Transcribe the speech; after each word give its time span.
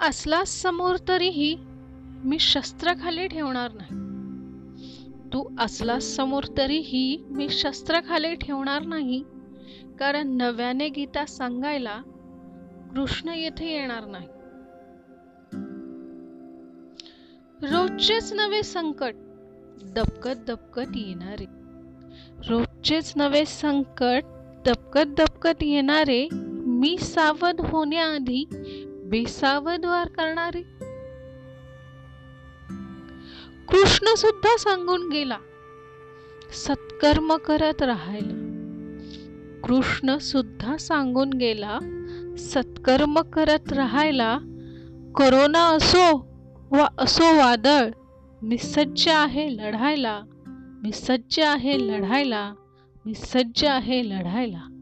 असलास 0.00 0.48
समोर 0.62 0.96
तरीही 1.08 1.56
मी 2.24 2.38
शस्त्र 2.38 2.92
खाली 3.02 3.26
ठेवणार 3.26 3.70
नाही. 3.72 3.94
तू 5.32 5.56
असलास 5.58 6.04
समोर 6.04 6.44
तरीही 6.56 7.24
मी 7.30 7.48
शस्त्र 7.48 7.98
खाली 8.08 8.34
ठेवणार 8.34 8.82
नाही 8.82 9.24
कारण 9.98 10.36
नव्याने 10.36 10.88
गीता 10.88 11.26
सांगायला 11.26 12.00
कृष्ण 12.94 13.28
येथे 13.28 13.72
येणार 13.72 14.04
नाही. 14.04 14.28
रोजचेच 17.62 18.32
नवे 18.32 18.62
संकट 18.62 19.14
दबकत 19.82 20.36
दबकत 20.46 20.96
येणारे. 20.96 21.46
रोजचेच 22.48 23.12
नवे 23.16 23.44
संकट 23.44 24.24
दबकत 24.66 25.14
दबकत 25.18 25.62
येणारे 25.62 26.28
मी 26.32 26.98
सावध 26.98 27.60
होण्याआधी 27.60 28.44
बेसावध 29.10 29.80
द्वार 29.80 30.08
करणारे? 30.08 30.62
कृष्ण 33.68 34.14
सुद्धा 34.14 34.56
सांगून 34.58 35.08
गेला 35.08 35.38
सत्कर्म 36.52 37.36
करत 37.36 37.82
राहायला. 37.82 38.42
कृष्ण 39.64 40.18
सुद्धा 40.18 40.76
सांगून 40.76 41.32
गेला 41.32 41.78
सत्कर्म 42.38 43.20
करत 43.20 43.72
राहायला 43.72 44.38
करोना 45.16 45.66
असो 45.66 46.16
वा 46.70 46.86
असो 46.98 47.24
वादळ 47.24 47.88
मी 48.42 48.58
सज्ज 48.58 49.08
आहे 49.08 49.56
लढायला 49.56 50.20
मी 50.82 50.92
सज्ज 50.92 51.40
आहे 51.40 51.88
लढायला 51.88 52.54
मी 53.06 53.14
सज्ज 53.14 53.64
आहे 53.64 54.10
लढायला. 54.10 54.75